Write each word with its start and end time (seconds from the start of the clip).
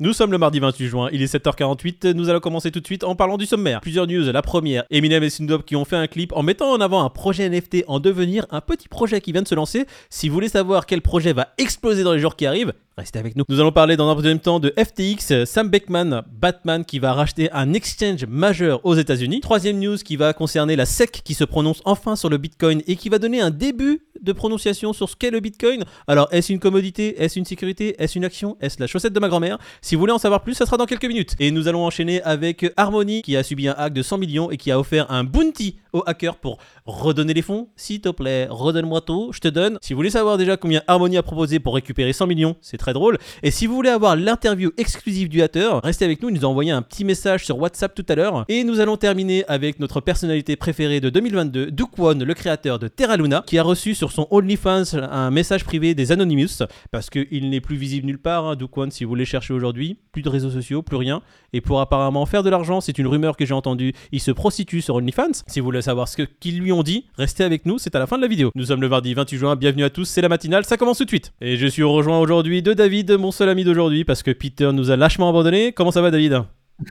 Nous 0.00 0.12
sommes 0.12 0.32
le 0.32 0.38
mardi 0.38 0.58
28 0.58 0.86
juin, 0.88 1.08
il 1.12 1.22
est 1.22 1.32
7h48, 1.32 2.12
nous 2.14 2.28
allons 2.28 2.40
commencer 2.40 2.72
tout 2.72 2.80
de 2.80 2.86
suite 2.86 3.04
en 3.04 3.14
parlant 3.14 3.36
du 3.36 3.46
sommaire. 3.46 3.80
Plusieurs 3.80 4.08
news, 4.08 4.24
la 4.32 4.42
première, 4.42 4.84
Eminem 4.90 5.22
et 5.22 5.30
Snoop 5.30 5.64
qui 5.64 5.76
ont 5.76 5.84
fait 5.84 5.96
un 5.96 6.08
clip 6.08 6.32
en 6.32 6.42
mettant 6.42 6.72
en 6.72 6.80
avant 6.80 7.04
un 7.04 7.10
projet 7.10 7.48
NFT 7.48 7.84
en 7.86 8.00
devenir, 8.00 8.44
un 8.50 8.60
petit 8.60 8.88
projet 8.88 9.20
qui 9.20 9.30
vient 9.30 9.42
de 9.42 9.48
se 9.48 9.54
lancer. 9.54 9.86
Si 10.10 10.28
vous 10.28 10.34
voulez 10.34 10.48
savoir 10.48 10.86
quel 10.86 11.00
projet 11.00 11.32
va 11.32 11.54
exploser 11.58 12.02
dans 12.02 12.12
les 12.12 12.18
jours 12.18 12.34
qui 12.34 12.44
arrivent, 12.44 12.72
Restez 12.96 13.18
avec 13.18 13.34
nous. 13.34 13.42
Nous 13.48 13.58
allons 13.58 13.72
parler 13.72 13.96
dans 13.96 14.08
un 14.08 14.14
deuxième 14.14 14.38
temps 14.38 14.60
de 14.60 14.72
FTX, 14.78 15.44
Sam 15.46 15.68
Beckman, 15.68 16.22
Batman 16.30 16.84
qui 16.84 17.00
va 17.00 17.12
racheter 17.12 17.50
un 17.50 17.72
exchange 17.72 18.24
majeur 18.26 18.80
aux 18.86 18.94
États-Unis. 18.94 19.40
Troisième 19.40 19.80
news 19.80 19.96
qui 19.96 20.14
va 20.14 20.32
concerner 20.32 20.76
la 20.76 20.86
SEC 20.86 21.22
qui 21.24 21.34
se 21.34 21.42
prononce 21.42 21.82
enfin 21.84 22.14
sur 22.14 22.30
le 22.30 22.38
Bitcoin 22.38 22.82
et 22.86 22.94
qui 22.94 23.08
va 23.08 23.18
donner 23.18 23.40
un 23.40 23.50
début 23.50 24.06
de 24.22 24.32
prononciation 24.32 24.92
sur 24.92 25.08
ce 25.10 25.16
qu'est 25.16 25.32
le 25.32 25.40
Bitcoin. 25.40 25.82
Alors, 26.06 26.28
est-ce 26.30 26.52
une 26.52 26.60
commodité? 26.60 27.20
Est-ce 27.20 27.36
une 27.36 27.44
sécurité? 27.44 28.00
Est-ce 28.00 28.16
une 28.16 28.24
action? 28.24 28.56
Est-ce 28.60 28.80
la 28.80 28.86
chaussette 28.86 29.12
de 29.12 29.18
ma 29.18 29.28
grand-mère? 29.28 29.58
Si 29.82 29.96
vous 29.96 30.00
voulez 30.00 30.12
en 30.12 30.18
savoir 30.18 30.44
plus, 30.44 30.54
ça 30.54 30.64
sera 30.64 30.76
dans 30.76 30.86
quelques 30.86 31.04
minutes. 31.04 31.34
Et 31.40 31.50
nous 31.50 31.66
allons 31.66 31.84
enchaîner 31.84 32.22
avec 32.22 32.64
Harmony 32.76 33.22
qui 33.22 33.36
a 33.36 33.42
subi 33.42 33.66
un 33.66 33.74
hack 33.76 33.92
de 33.92 34.02
100 34.02 34.18
millions 34.18 34.52
et 34.52 34.56
qui 34.56 34.70
a 34.70 34.78
offert 34.78 35.10
un 35.10 35.24
bounty 35.24 35.80
aux 35.92 36.04
hackers 36.06 36.36
pour 36.36 36.58
redonner 36.86 37.34
les 37.34 37.42
fonds. 37.42 37.68
S'il 37.74 38.00
te 38.00 38.08
plaît, 38.08 38.46
redonne-moi 38.48 39.00
tout, 39.00 39.32
je 39.32 39.40
te 39.40 39.48
donne. 39.48 39.78
Si 39.82 39.92
vous 39.92 39.98
voulez 39.98 40.10
savoir 40.10 40.38
déjà 40.38 40.56
combien 40.56 40.82
Harmony 40.86 41.16
a 41.16 41.24
proposé 41.24 41.58
pour 41.58 41.74
récupérer 41.74 42.12
100 42.12 42.28
millions, 42.28 42.56
c'est 42.60 42.78
très 42.84 42.92
drôle. 42.92 43.16
Et 43.42 43.50
si 43.50 43.66
vous 43.66 43.74
voulez 43.74 43.88
avoir 43.88 44.14
l'interview 44.14 44.70
exclusive 44.76 45.30
du 45.30 45.40
hater, 45.40 45.80
restez 45.82 46.04
avec 46.04 46.22
nous, 46.22 46.28
il 46.28 46.34
nous 46.34 46.44
a 46.44 46.48
envoyé 46.48 46.70
un 46.70 46.82
petit 46.82 47.02
message 47.02 47.46
sur 47.46 47.58
WhatsApp 47.58 47.94
tout 47.94 48.04
à 48.10 48.14
l'heure. 48.14 48.44
Et 48.48 48.62
nous 48.62 48.78
allons 48.78 48.98
terminer 48.98 49.42
avec 49.48 49.80
notre 49.80 50.02
personnalité 50.02 50.54
préférée 50.56 51.00
de 51.00 51.08
2022, 51.08 51.70
Duke 51.70 51.98
One, 51.98 52.22
le 52.22 52.34
créateur 52.34 52.78
de 52.78 52.88
Terra 52.88 53.16
Luna, 53.16 53.42
qui 53.46 53.56
a 53.56 53.62
reçu 53.62 53.94
sur 53.94 54.12
son 54.12 54.28
OnlyFans 54.30 54.98
un 55.10 55.30
message 55.30 55.64
privé 55.64 55.94
des 55.94 56.12
Anonymous, 56.12 56.62
parce 56.90 57.08
qu'il 57.08 57.48
n'est 57.48 57.62
plus 57.62 57.76
visible 57.76 58.06
nulle 58.06 58.18
part, 58.18 58.44
hein, 58.44 58.54
Duke 58.54 58.76
One, 58.76 58.90
si 58.90 59.04
vous 59.04 59.08
voulez 59.08 59.24
chercher 59.24 59.54
aujourd'hui, 59.54 59.96
plus 60.12 60.20
de 60.20 60.28
réseaux 60.28 60.50
sociaux, 60.50 60.82
plus 60.82 60.98
rien. 60.98 61.22
Et 61.54 61.62
pour 61.62 61.80
apparemment 61.80 62.26
faire 62.26 62.42
de 62.42 62.50
l'argent, 62.50 62.82
c'est 62.82 62.98
une 62.98 63.06
rumeur 63.06 63.38
que 63.38 63.46
j'ai 63.46 63.54
entendue, 63.54 63.94
il 64.12 64.20
se 64.20 64.30
prostitue 64.30 64.82
sur 64.82 64.96
OnlyFans. 64.96 65.42
Si 65.46 65.60
vous 65.60 65.64
voulez 65.64 65.80
savoir 65.80 66.06
ce 66.06 66.20
qu'ils 66.20 66.60
lui 66.60 66.70
ont 66.70 66.82
dit, 66.82 67.06
restez 67.16 67.44
avec 67.44 67.64
nous, 67.64 67.78
c'est 67.78 67.94
à 67.94 67.98
la 67.98 68.06
fin 68.06 68.18
de 68.18 68.22
la 68.22 68.28
vidéo. 68.28 68.50
Nous 68.54 68.66
sommes 68.66 68.82
le 68.82 68.90
mardi 68.90 69.14
28 69.14 69.38
juin, 69.38 69.56
bienvenue 69.56 69.84
à 69.84 69.90
tous, 69.90 70.04
c'est 70.04 70.20
la 70.20 70.28
matinale, 70.28 70.66
ça 70.66 70.76
commence 70.76 70.98
tout 70.98 71.04
de 71.04 71.08
suite. 71.08 71.32
Et 71.40 71.56
je 71.56 71.66
suis 71.66 71.82
rejoint 71.82 72.18
aujourd'hui 72.18 72.60
de 72.60 72.73
David, 72.74 73.12
mon 73.12 73.30
seul 73.30 73.48
ami 73.48 73.64
d'aujourd'hui, 73.64 74.04
parce 74.04 74.22
que 74.22 74.30
Peter 74.30 74.70
nous 74.72 74.90
a 74.90 74.96
lâchement 74.96 75.28
abandonné. 75.28 75.72
Comment 75.72 75.90
ça 75.90 76.02
va 76.02 76.10
David? 76.10 76.42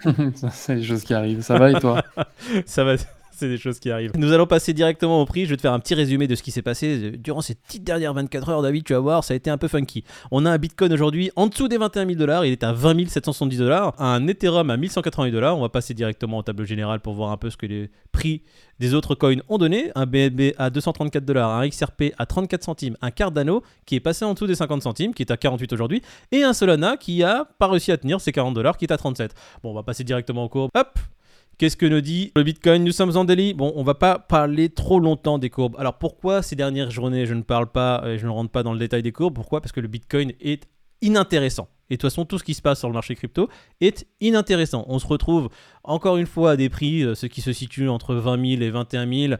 C'est 0.51 0.75
des 0.75 0.83
choses 0.83 1.03
qui 1.03 1.13
arrivent. 1.13 1.41
Ça 1.41 1.57
va 1.57 1.71
et 1.71 1.79
toi? 1.79 2.03
Ça 2.65 2.83
va, 2.83 2.95
c'est 3.37 3.49
des 3.49 3.57
choses 3.57 3.79
qui 3.79 3.91
arrivent. 3.91 4.11
Nous 4.15 4.31
allons 4.31 4.47
passer 4.47 4.73
directement 4.73 5.21
au 5.21 5.25
prix. 5.25 5.45
Je 5.45 5.51
vais 5.51 5.57
te 5.57 5.61
faire 5.61 5.73
un 5.73 5.79
petit 5.79 5.95
résumé 5.95 6.27
de 6.27 6.35
ce 6.35 6.43
qui 6.43 6.51
s'est 6.51 6.61
passé 6.61 7.11
durant 7.11 7.41
ces 7.41 7.55
petites 7.55 7.83
dernières 7.83 8.13
24 8.13 8.49
heures. 8.49 8.61
David, 8.61 8.83
tu 8.83 8.93
vas 8.93 8.99
voir, 8.99 9.23
ça 9.23 9.33
a 9.33 9.37
été 9.37 9.49
un 9.49 9.57
peu 9.57 9.67
funky. 9.67 10.03
On 10.31 10.45
a 10.45 10.51
un 10.51 10.57
Bitcoin 10.57 10.93
aujourd'hui 10.93 11.31
en 11.35 11.47
dessous 11.47 11.67
des 11.67 11.77
21 11.77 12.05
000 12.05 12.17
dollars. 12.17 12.45
Il 12.45 12.51
est 12.51 12.63
à 12.63 12.73
20 12.73 13.07
770 13.07 13.57
dollars. 13.57 13.93
Un 13.99 14.27
Ethereum 14.27 14.69
à 14.69 14.77
1188 14.77 15.31
dollars. 15.31 15.57
On 15.57 15.61
va 15.61 15.69
passer 15.69 15.93
directement 15.93 16.37
au 16.37 16.43
tableau 16.43 16.65
général 16.65 16.99
pour 16.99 17.13
voir 17.13 17.31
un 17.31 17.37
peu 17.37 17.49
ce 17.49 17.57
que 17.57 17.65
les 17.65 17.89
prix 18.11 18.43
des 18.79 18.93
autres 18.93 19.15
coins 19.15 19.37
ont 19.49 19.57
donné. 19.57 19.91
Un 19.95 20.05
BNB 20.05 20.53
à 20.57 20.69
234 20.69 21.25
dollars, 21.25 21.51
un 21.51 21.67
XRP 21.67 22.13
à 22.17 22.25
34 22.25 22.63
centimes, 22.63 22.97
un 23.01 23.11
Cardano 23.11 23.63
qui 23.85 23.95
est 23.95 23.99
passé 23.99 24.25
en 24.25 24.33
dessous 24.33 24.47
des 24.47 24.55
50 24.55 24.83
centimes, 24.83 25.13
qui 25.13 25.23
est 25.23 25.31
à 25.31 25.37
48 25.37 25.73
aujourd'hui, 25.73 26.01
et 26.31 26.43
un 26.43 26.53
Solana 26.53 26.97
qui 26.97 27.23
a 27.23 27.45
pas 27.57 27.67
réussi 27.67 27.91
à 27.91 27.97
tenir 27.97 28.21
ses 28.21 28.31
40 28.31 28.53
dollars, 28.53 28.77
qui 28.77 28.85
est 28.85 28.91
à 28.91 28.97
37. 28.97 29.33
Bon, 29.63 29.71
on 29.71 29.73
va 29.73 29.83
passer 29.83 30.03
directement 30.03 30.43
au 30.43 30.49
cours. 30.49 30.69
Hop, 30.75 30.99
Qu'est-ce 31.57 31.77
que 31.77 31.85
nous 31.85 32.01
dit 32.01 32.31
le 32.35 32.43
Bitcoin? 32.43 32.83
Nous 32.83 32.91
sommes 32.91 33.15
en 33.15 33.25
délit. 33.25 33.53
Bon, 33.53 33.71
on 33.75 33.83
va 33.83 33.93
pas 33.93 34.17
parler 34.17 34.69
trop 34.69 34.99
longtemps 34.99 35.37
des 35.37 35.49
courbes. 35.49 35.75
Alors 35.77 35.97
pourquoi 35.97 36.41
ces 36.41 36.55
dernières 36.55 36.89
journées 36.89 37.25
je 37.25 37.33
ne 37.33 37.43
parle 37.43 37.67
pas 37.67 38.03
et 38.07 38.17
je 38.17 38.25
ne 38.25 38.31
rentre 38.31 38.51
pas 38.51 38.63
dans 38.63 38.73
le 38.73 38.79
détail 38.79 39.03
des 39.03 39.11
courbes? 39.11 39.35
Pourquoi? 39.35 39.61
Parce 39.61 39.71
que 39.71 39.79
le 39.79 39.87
Bitcoin 39.87 40.33
est 40.41 40.67
inintéressant. 41.01 41.69
Et 41.89 41.95
de 41.95 42.01
toute 42.01 42.09
façon, 42.09 42.25
tout 42.25 42.39
ce 42.39 42.43
qui 42.43 42.55
se 42.55 42.61
passe 42.61 42.79
sur 42.79 42.87
le 42.87 42.93
marché 42.93 43.13
crypto 43.13 43.49
est 43.81 44.07
inintéressant. 44.19 44.85
On 44.87 44.97
se 44.97 45.05
retrouve 45.05 45.49
encore 45.83 46.17
une 46.17 46.25
fois 46.25 46.51
à 46.51 46.55
des 46.55 46.69
prix, 46.69 47.03
euh, 47.03 47.13
ce 47.13 47.27
qui 47.27 47.41
se 47.41 47.53
situe 47.53 47.87
entre 47.87 48.15
20 48.15 48.57
000 48.57 48.61
et 48.63 48.69
21 48.71 49.27
000. 49.27 49.33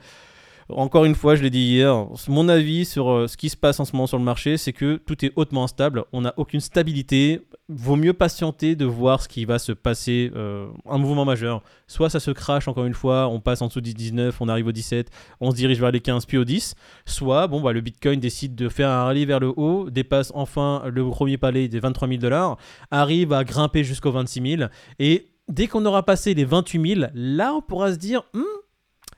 Encore 0.70 1.06
une 1.06 1.16
fois, 1.16 1.36
je 1.36 1.44
l'ai 1.44 1.50
dit 1.50 1.60
hier, 1.60 2.08
mon 2.28 2.50
avis 2.50 2.86
sur 2.86 3.12
euh, 3.12 3.28
ce 3.28 3.38
qui 3.38 3.50
se 3.50 3.58
passe 3.58 3.80
en 3.80 3.86
ce 3.86 3.94
moment 3.94 4.08
sur 4.08 4.18
le 4.18 4.24
marché, 4.24 4.58
c'est 4.58 4.74
que 4.74 4.96
tout 4.96 5.24
est 5.26 5.32
hautement 5.36 5.64
instable. 5.64 6.06
On 6.14 6.22
n'a 6.22 6.34
aucune 6.38 6.60
stabilité. 6.60 7.42
Vaut 7.70 7.96
mieux 7.96 8.14
patienter 8.14 8.76
de 8.76 8.86
voir 8.86 9.22
ce 9.22 9.28
qui 9.28 9.46
va 9.46 9.60
se 9.60 9.72
passer, 9.72 10.32
euh, 10.36 10.68
un 10.86 10.98
mouvement 10.98 11.26
majeur. 11.26 11.62
Soit 11.88 12.10
ça 12.10 12.20
se 12.20 12.32
crache 12.32 12.68
encore 12.68 12.86
une 12.86 12.94
fois, 12.94 13.28
on 13.28 13.40
passe 13.40 13.62
en 13.62 13.68
dessous 13.68 13.82
du 13.82 13.94
19, 13.94 14.40
on 14.42 14.50
arrive 14.50 14.68
au 14.68 14.72
17, 14.72 15.10
on 15.40 15.52
se 15.52 15.56
dirige 15.56 15.80
vers 15.80 15.92
les 15.92 16.02
15 16.02 16.26
puis 16.26 16.38
au 16.38 16.44
10. 16.44 16.76
Soit 17.06 17.48
bon, 17.48 17.62
bah, 17.62 17.74
le 17.74 17.82
Bitcoin 17.82 18.20
décide 18.20 18.56
de 18.56 18.70
faire 18.70 18.90
un 18.90 19.06
rallye 19.06 19.26
vers 19.26 19.40
le 19.40 19.54
haut, 19.56 19.90
dépasse 19.90 20.32
enfin 20.36 20.84
le 20.92 21.08
premier 21.10 21.38
palais 21.38 21.68
des 21.68 21.80
23 21.80 22.08
000 22.08 22.20
dollars, 22.20 22.58
arrive 22.92 23.34
à 23.34 23.44
grimper 23.44 23.84
jusqu'aux 23.84 24.12
26 24.12 24.58
000 24.58 24.70
et 25.00 25.28
dès 25.48 25.68
qu'on 25.68 25.86
aura 25.86 26.04
passé 26.04 26.34
les 26.34 26.46
28 26.46 26.96
000, 26.96 27.08
là 27.14 27.54
on 27.54 27.62
pourra 27.62 27.92
se 27.92 27.98
dire, 27.98 28.24
Hmm, 28.34 28.42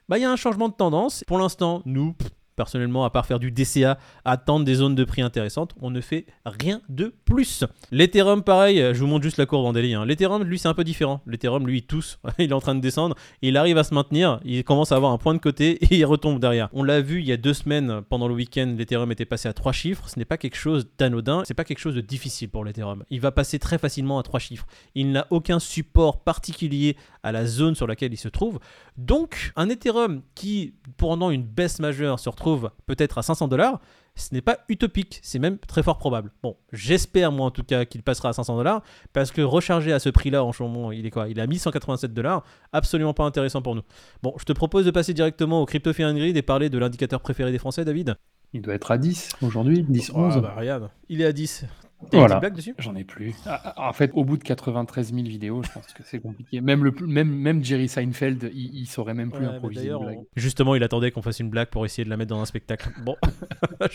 bah 0.07 0.17
il 0.17 0.21
y 0.21 0.25
a 0.25 0.31
un 0.31 0.35
changement 0.35 0.69
de 0.69 0.73
tendance. 0.73 1.23
Pour 1.27 1.37
l'instant, 1.37 1.81
nous, 1.85 2.15
personnellement, 2.55 3.05
à 3.05 3.09
part 3.09 3.25
faire 3.25 3.39
du 3.39 3.51
DCA, 3.51 3.97
attendre 4.23 4.65
des 4.65 4.75
zones 4.75 4.95
de 4.95 5.03
prix 5.03 5.21
intéressantes, 5.21 5.73
on 5.81 5.91
ne 5.91 6.01
fait 6.01 6.25
rien 6.45 6.81
de 6.89 7.13
plus. 7.25 7.63
L'Ethereum, 7.91 8.43
pareil, 8.43 8.77
je 8.93 8.99
vous 8.99 9.07
montre 9.07 9.23
juste 9.23 9.37
la 9.37 9.45
courbe 9.45 9.65
en 9.65 9.73
délit. 9.73 9.93
Hein. 9.93 10.05
L'Ethereum, 10.05 10.43
lui, 10.43 10.59
c'est 10.59 10.67
un 10.67 10.73
peu 10.73 10.83
différent. 10.83 11.21
L'Ethereum, 11.25 11.67
lui, 11.67 11.79
il 11.79 11.83
tousse, 11.83 12.19
il 12.39 12.49
est 12.49 12.53
en 12.53 12.61
train 12.61 12.75
de 12.75 12.81
descendre, 12.81 13.15
il 13.41 13.57
arrive 13.57 13.77
à 13.77 13.83
se 13.83 13.93
maintenir, 13.93 14.39
il 14.43 14.63
commence 14.63 14.91
à 14.91 14.95
avoir 14.95 15.11
un 15.11 15.17
point 15.17 15.33
de 15.33 15.39
côté 15.39 15.83
et 15.83 15.95
il 15.97 16.05
retombe 16.05 16.39
derrière. 16.39 16.69
On 16.73 16.83
l'a 16.83 17.01
vu 17.01 17.19
il 17.19 17.27
y 17.27 17.31
a 17.31 17.37
deux 17.37 17.53
semaines, 17.53 18.01
pendant 18.09 18.27
le 18.27 18.33
week-end, 18.33 18.73
l'Ethereum 18.77 19.11
était 19.11 19.25
passé 19.25 19.47
à 19.47 19.53
trois 19.53 19.71
chiffres. 19.71 20.09
Ce 20.09 20.17
n'est 20.17 20.25
pas 20.25 20.37
quelque 20.37 20.57
chose 20.57 20.87
d'anodin, 20.97 21.43
c'est 21.45 21.53
pas 21.53 21.63
quelque 21.63 21.79
chose 21.79 21.95
de 21.95 22.01
difficile 22.01 22.49
pour 22.49 22.63
l'Ethereum. 22.63 23.03
Il 23.09 23.21
va 23.21 23.31
passer 23.31 23.59
très 23.59 23.77
facilement 23.77 24.19
à 24.19 24.23
trois 24.23 24.39
chiffres. 24.39 24.65
Il 24.95 25.11
n'a 25.11 25.27
aucun 25.29 25.59
support 25.59 26.23
particulier 26.23 26.95
à 27.23 27.31
la 27.31 27.45
zone 27.45 27.75
sur 27.75 27.87
laquelle 27.87 28.13
il 28.13 28.17
se 28.17 28.29
trouve. 28.29 28.59
Donc, 28.97 29.51
un 29.55 29.69
Ethereum 29.69 30.21
qui, 30.35 30.73
pendant 30.97 31.31
une 31.31 31.43
baisse 31.43 31.79
majeure, 31.79 32.19
se 32.19 32.29
retrouve 32.29 32.44
peut-être 32.85 33.17
à 33.17 33.21
500 33.21 33.47
dollars, 33.47 33.79
ce 34.15 34.33
n'est 34.33 34.41
pas 34.41 34.59
utopique, 34.69 35.19
c'est 35.21 35.39
même 35.39 35.57
très 35.57 35.83
fort 35.83 35.97
probable. 35.97 36.31
Bon, 36.41 36.55
j'espère 36.71 37.31
moi 37.31 37.47
en 37.47 37.51
tout 37.51 37.63
cas 37.63 37.85
qu'il 37.85 38.01
passera 38.03 38.29
à 38.29 38.33
500 38.33 38.55
dollars, 38.55 38.81
parce 39.13 39.31
que 39.31 39.41
recharger 39.41 39.91
à 39.91 39.99
ce 39.99 40.09
prix-là 40.09 40.43
en 40.43 40.53
ce 40.53 40.63
moment, 40.63 40.91
il 40.91 41.05
est 41.05 41.11
quoi? 41.11 41.27
Il 41.27 41.37
est 41.37 41.41
à 41.41 41.47
1187 41.47 42.13
dollars, 42.13 42.43
absolument 42.71 43.13
pas 43.13 43.23
intéressant 43.25 43.61
pour 43.61 43.75
nous. 43.75 43.83
Bon, 44.23 44.33
je 44.37 44.45
te 44.45 44.53
propose 44.53 44.85
de 44.85 44.91
passer 44.91 45.13
directement 45.13 45.61
au 45.61 45.65
Crypto 45.65 45.91
Fear 45.91 46.11
and 46.11 46.15
Greed 46.15 46.37
et 46.37 46.41
parler 46.41 46.69
de 46.69 46.77
l'indicateur 46.77 47.19
préféré 47.19 47.51
des 47.51 47.59
Français, 47.59 47.83
David? 47.83 48.15
Il 48.53 48.61
doit 48.61 48.73
être 48.73 48.91
à 48.91 48.97
10 48.97 49.31
aujourd'hui, 49.41 49.83
10, 49.83 50.11
11. 50.15 50.33
Ah 50.37 50.39
bah 50.39 50.55
regarde, 50.57 50.89
il 51.09 51.21
est 51.21 51.25
à 51.25 51.33
10. 51.33 51.65
T'as 52.09 52.17
Voilà. 52.19 52.35
une 52.35 52.39
petite 52.41 52.41
blague 52.41 52.55
dessus? 52.55 52.75
J'en 52.79 52.95
ai 52.95 53.03
plus. 53.03 53.33
Ah, 53.45 53.73
ah, 53.77 53.89
En 53.89 53.93
fait, 53.93 54.11
au 54.13 54.23
bout 54.23 54.37
de 54.37 54.43
93 54.43 55.13
000 55.13 55.25
vidéos, 55.27 55.61
je 55.63 55.71
pense 55.71 55.87
que 55.93 56.03
c'est 56.03 56.19
compliqué. 56.19 56.61
Même, 56.61 56.83
le, 56.83 56.91
plus- 56.91 57.07
même, 57.07 57.29
même 57.29 57.63
Jerry 57.63 57.87
Seinfeld, 57.87 58.51
il, 58.53 58.75
il 58.75 58.85
saurait 58.87 59.13
même 59.13 59.31
plus 59.31 59.45
Ouais, 59.45 59.53
improviser 59.53 59.81
d'ailleurs, 59.83 60.01
une 60.01 60.07
blague. 60.07 60.17
on- 60.19 60.25
Justement, 60.35 60.75
il 60.75 60.83
attendait 60.83 61.11
qu'on 61.11 61.21
fasse 61.21 61.39
une 61.39 61.49
blague 61.49 61.67
pour 61.69 61.85
essayer 61.85 62.03
de 62.05 62.09
la 62.09 62.17
mettre 62.17 62.29
dans 62.29 62.41
un 62.41 62.45
spectacle. 62.45 62.89
Bon, 63.03 63.15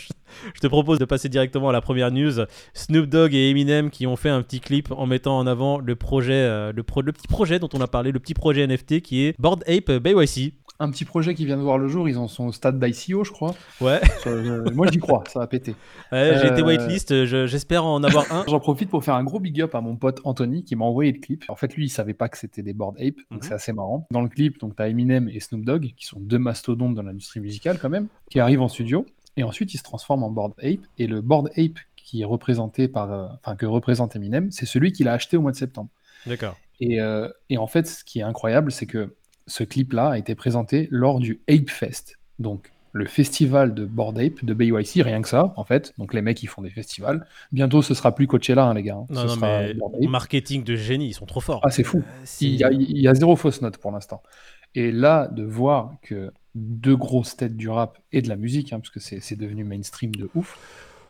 je 0.53 0.59
te 0.59 0.67
propose 0.67 0.99
de 0.99 1.05
passer 1.05 1.29
directement 1.29 1.69
à 1.69 1.71
la 1.73 1.81
première 1.81 2.11
news. 2.11 2.31
Snoop 2.73 3.05
Dogg 3.07 3.33
et 3.33 3.49
Eminem 3.49 3.89
qui 3.89 4.07
ont 4.07 4.15
fait 4.15 4.29
un 4.29 4.41
petit 4.41 4.59
clip 4.59 4.91
en 4.91 5.05
mettant 5.05 5.37
en 5.37 5.47
avant 5.47 5.79
le 5.79 5.95
projet, 5.95 6.33
euh, 6.33 6.71
le, 6.73 6.83
pro- 6.83 7.01
le 7.01 7.11
petit 7.11 7.27
projet 7.27 7.59
dont 7.59 7.69
on 7.73 7.81
a 7.81 7.87
parlé, 7.87 8.11
le 8.11 8.19
petit 8.19 8.33
projet 8.33 8.65
NFT 8.67 9.01
qui 9.01 9.23
est 9.25 9.35
Bored 9.39 9.63
Ape 9.67 9.91
BYC. 9.91 10.53
Un 10.83 10.89
petit 10.89 11.05
projet 11.05 11.35
qui 11.35 11.45
vient 11.45 11.57
de 11.57 11.61
voir 11.61 11.77
le 11.77 11.87
jour, 11.87 12.09
ils 12.09 12.17
en 12.17 12.27
sont 12.27 12.45
au 12.47 12.51
stade 12.51 12.79
d'ICO, 12.83 13.23
je 13.23 13.31
crois. 13.31 13.53
Ouais, 13.81 14.01
Euh, 14.25 14.65
moi, 14.73 14.87
j'y 14.91 14.97
crois, 14.97 15.23
ça 15.27 15.39
va 15.39 15.45
péter. 15.47 15.75
ouais, 16.11 16.39
j'ai 16.41 16.47
été 16.47 16.61
Euh, 16.61 16.65
whitelist, 16.65 17.25
je- 17.25 17.45
j'espère 17.45 17.85
en 17.85 18.03
avoir 18.03 18.25
un. 18.31 18.43
J'en 18.47 18.59
profite 18.59 18.89
pour 18.89 19.03
faire 19.03 19.13
un 19.13 19.23
gros 19.23 19.39
big 19.39 19.61
up 19.61 19.75
à 19.75 19.81
mon 19.81 19.95
pote 19.95 20.21
Anthony 20.23 20.63
qui 20.63 20.75
m'a 20.75 20.85
envoyé 20.85 21.11
le 21.11 21.19
clip. 21.19 21.43
En 21.49 21.55
fait, 21.55 21.75
lui, 21.75 21.85
il 21.85 21.89
savait 21.89 22.15
pas 22.15 22.29
que 22.29 22.37
c'était 22.37 22.63
des 22.63 22.73
Bored 22.73 22.95
Ape, 22.99 23.15
donc 23.29 23.41
Mhm. 23.43 23.47
c'est 23.47 23.53
assez 23.53 23.73
marrant. 23.73 24.07
Dans 24.09 24.21
le 24.21 24.29
clip, 24.29 24.59
donc 24.59 24.75
t'as 24.75 24.87
Eminem 24.89 25.29
et 25.29 25.39
Snoop 25.39 25.63
Dogg 25.63 25.93
qui 25.95 26.05
sont 26.07 26.19
deux 26.19 26.39
mastodontes 26.39 26.95
dans 26.95 27.03
l'industrie 27.03 27.39
musicale 27.41 27.77
quand 27.79 27.89
même, 27.89 28.07
qui 28.31 28.39
arrivent 28.39 28.61
en 28.61 28.67
studio 28.67 29.05
et 29.37 29.43
ensuite 29.43 29.73
ils 29.75 29.77
se 29.77 29.83
transforment 29.83 30.23
en 30.23 30.31
Bored 30.31 30.53
Ape. 30.63 30.79
Et 30.97 31.05
le 31.05 31.21
Bored 31.21 31.49
Ape 31.57 31.77
qui 31.95 32.23
est 32.23 32.25
représenté 32.25 32.87
par, 32.87 33.11
euh, 33.11 33.27
enfin 33.43 33.55
que 33.55 33.67
représente 33.67 34.15
Eminem, 34.15 34.49
c'est 34.51 34.65
celui 34.65 34.91
qu'il 34.93 35.07
a 35.07 35.13
acheté 35.13 35.37
au 35.37 35.41
mois 35.41 35.51
de 35.51 35.57
septembre. 35.57 35.89
D'accord. 36.25 36.57
Et, 36.79 36.99
euh, 36.99 37.29
et 37.51 37.59
en 37.59 37.67
fait, 37.67 37.85
ce 37.87 38.03
qui 38.03 38.19
est 38.19 38.23
incroyable, 38.23 38.71
c'est 38.71 38.87
que 38.87 39.13
ce 39.51 39.63
clip-là 39.63 40.09
a 40.11 40.17
été 40.17 40.33
présenté 40.35 40.87
lors 40.91 41.19
du 41.19 41.41
Ape 41.49 41.69
Fest, 41.69 42.17
donc 42.39 42.71
le 42.93 43.05
festival 43.05 43.73
de 43.73 43.85
Bored 43.85 44.17
Ape 44.19 44.43
de 44.43 44.53
BYC, 44.53 45.01
rien 45.01 45.21
que 45.21 45.29
ça, 45.29 45.53
en 45.55 45.63
fait. 45.63 45.93
Donc 45.97 46.13
les 46.13 46.21
mecs, 46.21 46.43
ils 46.43 46.47
font 46.47 46.61
des 46.61 46.69
festivals. 46.69 47.25
Bientôt, 47.53 47.81
ce 47.81 47.93
sera 47.93 48.13
plus 48.13 48.27
Coachella, 48.27 48.65
hein, 48.65 48.73
les 48.73 48.83
gars. 48.83 48.95
hein. 48.95 49.05
Non, 49.09 49.21
Ce 49.21 49.27
non, 49.27 49.35
sera 49.35 49.61
mais 49.99 50.07
marketing 50.07 50.63
de 50.65 50.75
génie, 50.75 51.07
ils 51.07 51.13
sont 51.13 51.25
trop 51.25 51.39
forts. 51.39 51.61
Ah, 51.63 51.71
c'est 51.71 51.83
fou. 51.85 51.99
Euh, 51.99 52.25
Il 52.41 52.55
y, 52.55 52.63
a, 52.65 52.71
il 52.71 52.99
y 52.99 53.07
a 53.07 53.13
zéro 53.13 53.37
fausse 53.37 53.61
note 53.61 53.77
pour 53.77 53.91
l'instant. 53.91 54.21
Et 54.75 54.91
là, 54.91 55.27
de 55.27 55.43
voir 55.43 55.93
que 56.01 56.31
deux 56.55 56.97
grosses 56.97 57.37
têtes 57.37 57.55
du 57.55 57.69
rap 57.69 57.97
et 58.11 58.21
de 58.21 58.27
la 58.27 58.35
musique, 58.35 58.73
hein, 58.73 58.79
parce 58.81 58.89
que 58.89 58.99
c'est 58.99 59.37
devenu 59.37 59.63
mainstream 59.63 60.13
de 60.15 60.29
ouf, 60.35 60.57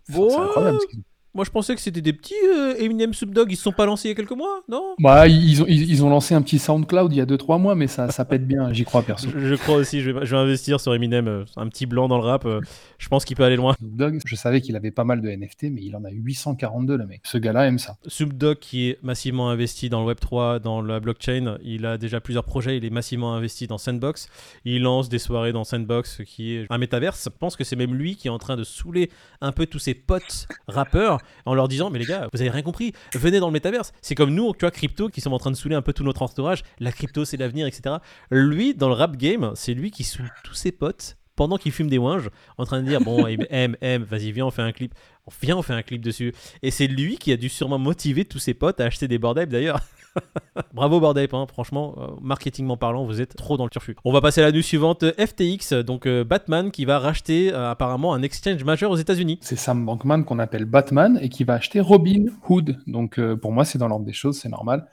Bon, 0.10 0.30
c'est 0.30 0.38
incroyable. 0.38 0.78
ce 0.82 0.98
Moi, 1.34 1.46
je 1.46 1.50
pensais 1.50 1.74
que 1.76 1.82
c'était 1.82 2.02
des 2.02 2.12
petits 2.12 2.34
euh, 2.46 2.76
Eminem 2.78 3.14
Snoop 3.14 3.34
Dogg. 3.34 3.52
Ils 3.52 3.56
se 3.56 3.64
sont 3.64 3.72
pas 3.72 3.86
lancés 3.86 4.10
il 4.10 4.12
y 4.12 4.14
a 4.14 4.16
quelques 4.16 4.32
mois, 4.32 4.64
non? 4.68 4.96
Bah, 5.00 5.28
ils 5.30 5.62
ont, 5.62 5.66
ils, 5.66 5.90
ils 5.90 6.04
ont 6.04 6.10
lancé 6.10 6.36
un 6.36 6.42
petit 6.42 6.60
SoundCloud 6.60 7.14
il 7.14 7.18
y 7.18 7.22
a 7.22 7.26
2-3 7.26 7.60
mois, 7.62 7.74
mais 7.74 7.88
ça, 7.88 8.12
ça 8.12 8.26
pète 8.26 8.46
bien, 8.46 8.74
j'y 8.74 8.84
crois 8.84 9.02
perso. 9.02 9.30
je, 9.34 9.40
je 9.40 9.56
crois 9.56 9.76
aussi. 9.76 10.02
Je 10.02 10.12
vais, 10.12 10.26
je 10.26 10.36
vais 10.36 10.42
investir 10.42 10.82
sur 10.82 10.94
Eminem, 10.94 11.28
euh, 11.30 11.46
un 11.56 11.70
petit 11.70 11.86
blanc 11.86 12.10
dans 12.10 12.18
le 12.18 12.26
rap. 12.26 12.46
euh, 12.46 12.60
je 12.98 13.08
pense 13.08 13.24
qu'il 13.24 13.38
peut 13.38 13.44
aller 13.44 13.56
loin. 13.56 13.76
Snoop 13.80 13.96
Dogg, 13.96 14.20
je 14.26 14.36
savais 14.36 14.60
qu'il 14.60 14.76
avait 14.76 14.92
pas 14.92 15.06
mal 15.06 15.22
de 15.22 15.30
NFT, 15.30 15.64
mais 15.72 15.82
il 15.84 15.96
en 15.96 16.04
a 16.04 16.10
842, 16.10 16.98
le 16.98 17.08
mec. 17.08 17.22
Ce 17.24 17.38
gars-là 17.38 17.66
aime 17.66 17.80
ça. 17.80 17.96
Snoop 18.08 18.34
Dogg, 18.34 18.60
qui 18.60 18.90
est 18.90 19.00
massivement 19.02 19.50
investi 19.50 19.90
dans 19.90 20.02
le 20.02 20.08
Web 20.08 20.20
3, 20.20 20.60
dans 20.60 20.82
la 20.82 21.00
blockchain, 21.00 21.58
il 21.64 21.86
a 21.86 21.98
déjà 21.98 22.20
plusieurs 22.20 22.44
projets. 22.44 22.76
Il 22.76 22.84
est 22.84 22.90
massivement 22.90 23.34
investi 23.36 23.68
dans 23.68 23.78
Sandbox. 23.78 24.28
Il 24.66 24.82
lance 24.82 25.08
des 25.08 25.20
soirées 25.20 25.54
dans 25.54 25.64
Sandbox, 25.64 26.24
qui 26.26 26.56
est 26.56 26.66
un 26.70 26.78
métaverse. 26.78 27.24
Je 27.24 27.30
pense 27.30 27.56
que 27.56 27.64
c'est 27.64 27.78
même 27.78 27.96
lui 27.96 28.18
qui 28.18 28.28
est 28.28 28.32
en 28.32 28.38
train 28.38 28.58
de 28.58 28.64
saouler 28.66 29.10
un 29.40 29.54
peu 29.54 29.66
tous 29.66 29.80
ses 29.80 29.94
potes 29.94 30.48
rappeurs 30.68 31.21
en 31.46 31.54
leur 31.54 31.68
disant 31.68 31.90
Mais 31.90 32.00
les 32.00 32.06
gars, 32.06 32.28
vous 32.34 32.42
avez 32.42 32.50
rien 32.50 32.62
compris, 32.62 32.94
venez 33.14 33.40
dans 33.40 33.48
le 33.48 33.54
métaverse. 33.54 33.94
C'est 34.02 34.16
comme 34.16 34.34
nous, 34.34 34.54
tu 34.54 34.62
vois, 34.62 34.72
crypto, 34.72 35.10
qui 35.10 35.22
sommes 35.22 35.34
en 35.34 35.40
train 35.40 35.52
de 35.52 35.56
saouler 35.56 35.76
un 35.76 35.82
peu 35.82 35.94
tout 35.94 36.04
notre 36.04 36.22
entourage. 36.22 36.64
La 36.80 36.92
crypto, 36.92 37.26
c'est 37.26 37.38
l'avenir, 37.38 37.68
etc. 37.68 37.96
Lui, 38.30 38.74
dans 38.74 38.88
le 38.88 38.96
rap 38.96 39.18
game, 39.18 39.52
c'est 39.56 39.74
lui 39.74 39.92
qui 39.92 40.04
saoule 40.04 40.30
tous 40.44 40.54
ses 40.54 40.72
potes 40.72 41.18
pendant 41.36 41.58
qu'il 41.58 41.72
fume 41.72 41.90
des 41.90 41.98
winges, 41.98 42.30
en 42.58 42.66
train 42.66 42.82
de 42.82 42.88
dire 42.88 43.02
Bon, 43.02 43.26
M, 43.28 43.76
M, 43.82 44.04
vas-y, 44.04 44.32
viens, 44.32 44.46
on 44.46 44.52
fait 44.52 44.62
un 44.62 44.72
clip. 44.72 44.94
Viens, 45.42 45.58
on 45.58 45.62
fait 45.62 45.74
un 45.74 45.82
clip 45.82 46.02
dessus. 46.02 46.34
Et 46.62 46.72
c'est 46.72 46.88
lui 46.88 47.18
qui 47.18 47.32
a 47.32 47.38
dû 47.38 47.50
sûrement 47.50 47.80
motiver 47.80 48.26
tous 48.26 48.40
ses 48.40 48.54
potes 48.54 48.80
à 48.80 48.86
acheter 48.86 49.08
des 49.08 49.18
bordels 49.18 49.50
d'ailleurs. 49.50 49.80
Bravo 50.74 51.00
Bordape, 51.00 51.34
hein. 51.34 51.46
franchement, 51.48 51.96
euh, 51.98 52.08
marketingment 52.22 52.78
parlant, 52.78 53.06
vous 53.06 53.22
êtes 53.22 53.36
trop 53.36 53.58
dans 53.58 53.64
le 53.66 53.70
turfu. 53.70 53.96
On 54.04 54.12
va 54.12 54.22
passer 54.22 54.42
à 54.42 54.46
la 54.46 54.52
news 54.52 54.62
suivante, 54.62 55.04
FTX, 55.18 55.74
donc 55.86 56.06
euh, 56.06 56.24
Batman 56.24 56.72
qui 56.72 56.86
va 56.86 57.00
racheter 57.00 57.54
euh, 57.54 57.70
apparemment 57.72 58.14
un 58.14 58.22
exchange 58.22 58.64
majeur 58.64 58.92
aux 58.92 58.96
États-Unis. 58.98 59.40
C'est 59.42 59.56
Sam 59.56 59.86
Bankman 59.86 60.24
qu'on 60.26 60.40
appelle 60.40 60.66
Batman 60.66 61.18
et 61.22 61.30
qui 61.30 61.44
va 61.44 61.54
acheter 61.56 61.80
Robin 61.80 62.26
Hood. 62.50 62.78
Donc 62.88 63.20
euh, 63.20 63.36
pour 63.36 63.52
moi, 63.52 63.66
c'est 63.66 63.78
dans 63.78 63.88
l'ordre 63.88 64.06
des 64.06 64.14
choses, 64.14 64.38
c'est 64.40 64.50
normal. 64.50 64.88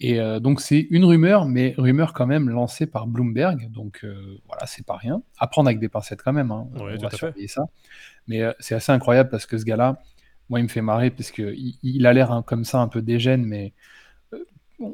Et 0.00 0.18
euh, 0.20 0.40
donc 0.40 0.60
c'est 0.60 0.86
une 0.90 1.04
rumeur, 1.04 1.46
mais 1.46 1.74
rumeur 1.78 2.12
quand 2.12 2.26
même 2.26 2.48
lancée 2.48 2.86
par 2.86 3.06
Bloomberg. 3.06 3.70
Donc 3.70 4.00
euh, 4.04 4.38
voilà, 4.46 4.66
c'est 4.66 4.84
pas 4.84 4.96
rien. 4.96 5.22
À 5.38 5.46
prendre 5.46 5.68
avec 5.68 5.78
des 5.78 5.88
pincettes 5.88 6.22
quand 6.22 6.32
même. 6.32 6.50
hein. 6.50 6.66
Ouais, 6.74 6.92
On 6.94 6.96
tout 6.96 7.02
va 7.02 7.06
à 7.06 7.10
fait. 7.10 7.16
surveiller 7.18 7.48
ça. 7.48 7.66
Mais 8.26 8.42
euh, 8.42 8.52
c'est 8.58 8.74
assez 8.74 8.90
incroyable 8.92 9.30
parce 9.30 9.46
que 9.46 9.58
ce 9.58 9.64
gars-là, 9.64 10.00
moi, 10.48 10.58
il 10.60 10.64
me 10.64 10.68
fait 10.68 10.82
marrer 10.82 11.10
parce 11.10 11.30
que 11.30 11.54
il, 11.56 12.06
a 12.06 12.12
l'air 12.12 12.32
hein, 12.32 12.42
comme 12.44 12.64
ça 12.64 12.80
un 12.80 12.88
peu 12.88 13.00
dégène, 13.00 13.44
mais 13.44 13.72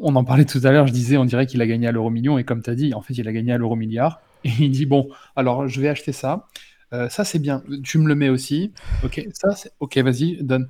on 0.00 0.14
en 0.17 0.25
parlait 0.25 0.44
tout 0.44 0.61
à 0.64 0.70
l'heure. 0.73 0.87
Je 0.87 0.93
disais, 0.93 1.17
on 1.17 1.25
dirait 1.25 1.46
qu'il 1.46 1.61
a 1.62 1.67
gagné 1.67 1.87
à 1.88 1.93
l'euro 1.93 2.11
million 2.11 2.38
et 2.38 2.44
comme 2.44 2.62
tu 2.62 2.70
as 2.70 2.75
dit, 2.75 2.94
en 2.94 3.02
fait, 3.02 3.14
il 3.14 3.26
a 3.29 3.32
gagné 3.32 3.52
à 3.52 3.58
l'euro 3.58 3.76
milliard. 3.76 4.20
Et 4.44 4.50
il 4.61 4.70
dit 4.70 4.87
bon, 4.87 5.08
alors 5.35 5.67
je 5.67 5.81
vais 5.81 5.88
acheter 5.88 6.12
ça. 6.12 6.46
Euh, 6.93 7.08
ça 7.08 7.25
c'est 7.25 7.38
bien. 7.40 7.62
Tu 7.82 7.99
me 7.99 8.06
le 8.06 8.14
mets 8.14 8.29
aussi. 8.29 8.73
Ok, 9.02 9.26
ça 9.32 9.55
c'est 9.56 9.73
ok. 9.81 9.99
Vas-y, 9.99 10.37
donne. 10.43 10.69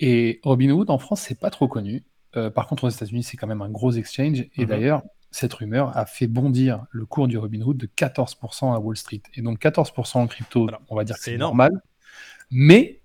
Et 0.00 0.38
Robinhood 0.44 0.88
en 0.90 0.98
France, 0.98 1.20
c'est 1.22 1.38
pas 1.38 1.50
trop 1.50 1.66
connu. 1.68 2.04
Euh, 2.36 2.48
par 2.48 2.66
contre, 2.68 2.84
aux 2.84 2.88
États-Unis, 2.88 3.24
c'est 3.24 3.36
quand 3.36 3.46
même 3.48 3.60
un 3.62 3.68
gros 3.68 3.92
exchange. 3.92 4.40
Et 4.56 4.62
Mhm. 4.62 4.66
d'ailleurs, 4.66 5.02
cette 5.32 5.52
rumeur 5.52 5.96
a 5.96 6.06
fait 6.06 6.26
bondir 6.28 6.84
le 6.90 7.04
cours 7.06 7.26
du 7.26 7.36
Robinhood 7.38 7.76
de 7.76 7.86
14% 7.86 8.72
à 8.72 8.78
Wall 8.78 8.96
Street. 8.96 9.22
Et 9.34 9.42
donc 9.42 9.58
14% 9.58 10.20
en 10.20 10.26
crypto, 10.28 10.62
Voilà. 10.62 10.80
on 10.88 10.94
va 10.96 11.04
dire 11.04 11.16
que 11.16 11.22
C'est 11.22 11.36
normal. 11.36 11.72
Mais 12.50 13.00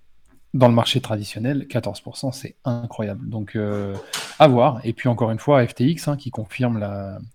dans 0.54 0.68
le 0.68 0.74
marché 0.74 1.02
traditionnel, 1.02 1.68
14%, 1.68 2.32
c'est 2.32 2.56
incroyable. 2.66 3.28
Donc 3.30 3.56
euh, 3.56 3.96
à 4.40 4.48
voir. 4.48 4.80
Et 4.84 4.94
puis 4.94 5.10
encore 5.10 5.32
une 5.32 5.40
fois, 5.40 5.66
FTX 5.66 6.08
hein, 6.08 6.18
qui 6.18 6.32
confirme 6.32 6.86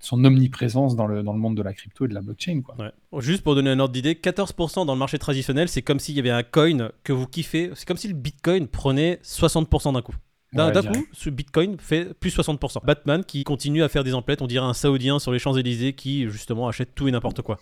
son 0.00 0.24
omniprésence 0.24 0.96
dans 0.96 1.06
le, 1.06 1.22
dans 1.22 1.32
le 1.32 1.38
monde 1.38 1.56
de 1.56 1.62
la 1.62 1.72
crypto 1.72 2.04
et 2.04 2.08
de 2.08 2.14
la 2.14 2.20
blockchain. 2.20 2.62
Quoi. 2.62 2.92
Juste 3.20 3.42
pour 3.42 3.54
donner 3.54 3.70
un 3.70 3.78
ordre 3.78 3.92
d'idée, 3.92 4.14
14% 4.14 4.86
dans 4.86 4.92
le 4.92 4.98
marché 4.98 5.18
traditionnel, 5.18 5.68
c'est 5.68 5.82
comme 5.82 5.98
s'il 5.98 6.16
y 6.16 6.20
avait 6.20 6.30
un 6.30 6.42
coin 6.42 6.90
que 7.04 7.12
vous 7.12 7.26
kiffez. 7.26 7.70
C'est 7.74 7.86
comme 7.86 7.96
si 7.96 8.08
le 8.08 8.14
Bitcoin 8.14 8.68
prenait 8.68 9.18
60% 9.24 9.94
d'un 9.94 10.02
coup. 10.02 10.14
D'un 10.52 10.82
coup, 10.82 11.06
ce 11.12 11.30
Bitcoin 11.30 11.76
fait 11.78 12.12
plus 12.14 12.36
60%. 12.36 12.84
Batman 12.84 13.24
qui 13.24 13.44
continue 13.44 13.82
à 13.82 13.88
faire 13.88 14.04
des 14.04 14.14
emplettes, 14.14 14.42
on 14.42 14.46
dirait 14.46 14.66
un 14.66 14.74
Saoudien 14.74 15.18
sur 15.18 15.32
les 15.32 15.38
Champs-Élysées 15.38 15.94
qui 15.94 16.28
justement 16.28 16.68
achète 16.68 16.94
tout 16.94 17.08
et 17.08 17.10
n'importe 17.10 17.42
quoi. 17.42 17.58